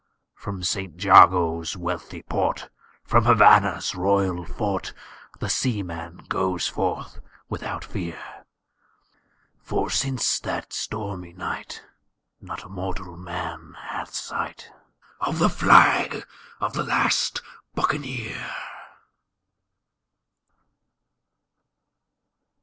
[0.33, 2.71] From St Jago's wealthy port,
[3.03, 4.95] from Havannah's royal fort,
[5.39, 8.17] The seaman goes forth without fear;
[9.59, 11.83] For since that stormy night
[12.41, 14.71] not a mortal hath had sight
[15.19, 16.25] Of the flag
[16.59, 17.43] of the last
[17.75, 18.43] Buccaneer.